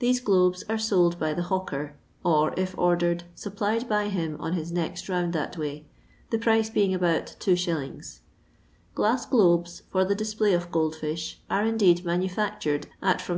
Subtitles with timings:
[0.00, 4.70] These globes are fold by the hawker, or, if ordered, supplied by him on his
[4.70, 5.86] next round that way,
[6.28, 8.20] the price being about 2s,
[8.94, 13.34] Qlass globes, for the display of gold fish, are indeed manufactured at from 6d.